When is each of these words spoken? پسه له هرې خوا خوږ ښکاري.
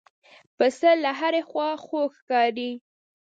پسه 0.57 0.91
له 1.03 1.11
هرې 1.19 1.41
خوا 1.49 1.69
خوږ 1.83 2.09
ښکاري. 2.19 2.71